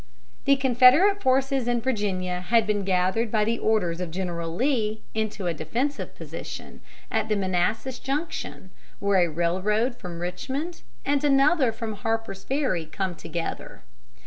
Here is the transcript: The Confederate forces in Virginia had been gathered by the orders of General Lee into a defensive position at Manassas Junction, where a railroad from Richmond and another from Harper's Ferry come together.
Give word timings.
The 0.45 0.55
Confederate 0.55 1.21
forces 1.21 1.67
in 1.67 1.79
Virginia 1.79 2.39
had 2.41 2.65
been 2.65 2.83
gathered 2.83 3.31
by 3.31 3.45
the 3.45 3.59
orders 3.59 4.01
of 4.01 4.09
General 4.09 4.49
Lee 4.51 5.03
into 5.13 5.45
a 5.45 5.53
defensive 5.53 6.15
position 6.15 6.81
at 7.11 7.29
Manassas 7.29 7.99
Junction, 7.99 8.71
where 8.97 9.21
a 9.23 9.29
railroad 9.31 9.95
from 9.97 10.19
Richmond 10.19 10.81
and 11.05 11.23
another 11.23 11.71
from 11.71 11.93
Harper's 11.93 12.43
Ferry 12.43 12.87
come 12.87 13.13
together. 13.13 13.83